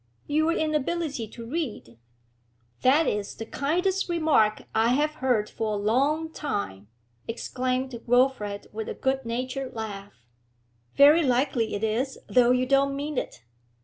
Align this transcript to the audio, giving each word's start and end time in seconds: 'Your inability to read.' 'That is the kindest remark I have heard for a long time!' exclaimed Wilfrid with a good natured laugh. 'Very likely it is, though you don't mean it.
'Your 0.25 0.51
inability 0.51 1.27
to 1.27 1.45
read.' 1.45 1.99
'That 2.81 3.05
is 3.05 3.35
the 3.35 3.45
kindest 3.45 4.09
remark 4.09 4.63
I 4.73 4.93
have 4.95 5.13
heard 5.21 5.47
for 5.47 5.73
a 5.75 5.77
long 5.77 6.31
time!' 6.33 6.87
exclaimed 7.27 8.01
Wilfrid 8.07 8.65
with 8.73 8.89
a 8.89 8.95
good 8.95 9.25
natured 9.27 9.75
laugh. 9.75 10.13
'Very 10.95 11.21
likely 11.21 11.75
it 11.75 11.83
is, 11.83 12.17
though 12.27 12.49
you 12.49 12.65
don't 12.65 12.95
mean 12.95 13.19
it. 13.19 13.43